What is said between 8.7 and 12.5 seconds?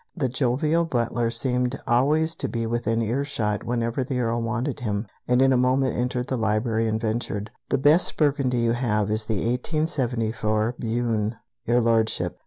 have is the 1874 Beaune, Your Lordship.